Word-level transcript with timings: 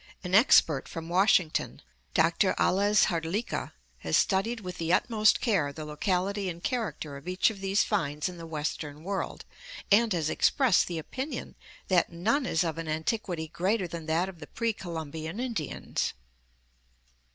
An 0.23 0.33
expert 0.33 0.87
from 0.87 1.09
Washington, 1.09 1.79
Doctor 2.15 2.55
Ales 2.59 3.05
Hrdlicka, 3.05 3.71
has 3.99 4.17
studied 4.17 4.61
with 4.61 4.79
the 4.79 4.91
utmost 4.91 5.39
care 5.39 5.71
the 5.71 5.85
locality 5.85 6.49
and 6.49 6.63
char 6.63 6.91
acter 6.91 7.19
of 7.19 7.27
each 7.27 7.51
of 7.51 7.61
these 7.61 7.83
finds 7.83 8.27
in 8.27 8.37
the 8.37 8.47
western 8.47 9.03
world, 9.03 9.45
and 9.91 10.11
has 10.11 10.27
ex 10.27 10.49
pressed 10.49 10.87
the 10.87 10.97
opinion 10.97 11.53
that 11.87 12.11
none 12.11 12.47
is 12.47 12.63
of 12.63 12.79
an 12.79 12.87
antiquity 12.87 13.47
greater 13.47 13.87
than 13.87 14.07
that 14.07 14.27
of 14.27 14.39
the 14.39 14.47
pre 14.47 14.73
Columbian 14.73 15.39
Indians. 15.39 16.13